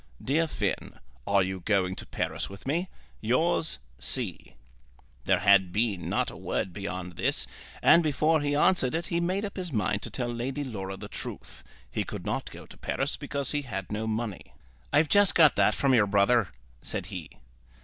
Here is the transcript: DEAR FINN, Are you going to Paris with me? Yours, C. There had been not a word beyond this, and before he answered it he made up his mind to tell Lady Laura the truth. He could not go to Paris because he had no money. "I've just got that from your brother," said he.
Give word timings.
DEAR 0.19 0.47
FINN, 0.47 0.99
Are 1.27 1.43
you 1.43 1.59
going 1.59 1.95
to 1.97 2.07
Paris 2.07 2.49
with 2.49 2.65
me? 2.65 2.89
Yours, 3.19 3.77
C. 3.99 4.55
There 5.25 5.41
had 5.41 5.71
been 5.71 6.09
not 6.09 6.31
a 6.31 6.35
word 6.35 6.73
beyond 6.73 7.11
this, 7.17 7.45
and 7.83 8.01
before 8.01 8.41
he 8.41 8.55
answered 8.55 8.95
it 8.95 9.05
he 9.05 9.21
made 9.21 9.45
up 9.45 9.57
his 9.57 9.71
mind 9.71 10.01
to 10.01 10.09
tell 10.09 10.33
Lady 10.33 10.63
Laura 10.63 10.97
the 10.97 11.07
truth. 11.07 11.63
He 11.91 12.03
could 12.03 12.25
not 12.25 12.49
go 12.49 12.65
to 12.65 12.77
Paris 12.77 13.15
because 13.15 13.51
he 13.51 13.61
had 13.61 13.91
no 13.91 14.07
money. 14.07 14.55
"I've 14.91 15.07
just 15.07 15.35
got 15.35 15.55
that 15.57 15.75
from 15.75 15.93
your 15.93 16.07
brother," 16.07 16.47
said 16.81 17.05
he. 17.13 17.29